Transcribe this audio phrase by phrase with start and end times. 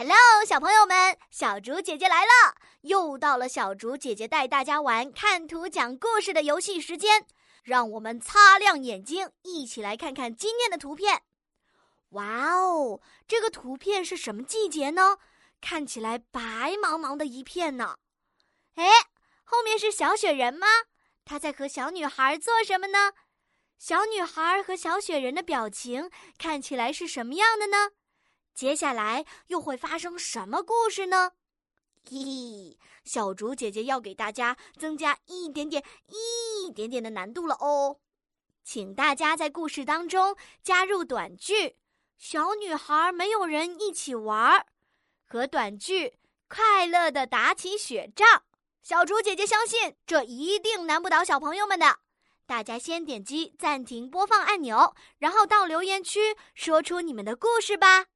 [0.00, 2.54] Hello，小朋友们，小竹姐姐来了！
[2.82, 7.26] 又到了小竹姐姐带大家玩看图讲故事的游戏时间，
[7.64, 11.24] 让我们擦亮眼睛，一起来看看今天的图片。
[12.10, 15.18] 哇哦，这个图片是什么季节呢？
[15.60, 16.40] 看起来白
[16.74, 17.96] 茫茫的一片呢。
[18.76, 18.86] 哎，
[19.42, 20.68] 后面是小雪人吗？
[21.24, 23.14] 他在和小女孩做什么呢？
[23.80, 26.08] 小女孩和小雪人的表情
[26.38, 27.90] 看起来是什么样的呢？
[28.58, 31.30] 接下来又会发生什么故事呢？
[32.10, 38.00] 嘿，小竹姐姐要给大家增加一点点、一点点的难度了哦，
[38.64, 41.76] 请大家在故事当中加入短句。
[42.16, 44.66] 小女孩没有人一起玩儿，
[45.24, 46.14] 和短句
[46.48, 48.42] 快乐的打起雪仗。
[48.82, 52.00] 小竹姐姐相信这一定难不倒小朋友们的。
[52.44, 58.06] 大家先点击暂停播放按钮，然后到留言区说出你们的故事吧。